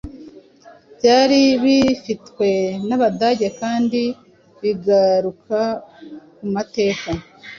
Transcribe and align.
byari 0.97 1.39
bifitwe 1.63 2.49
n’Abadage 2.87 3.47
kandi 3.59 4.01
bigaruka 4.61 5.59
ku 6.35 6.43
mateka 6.53 7.09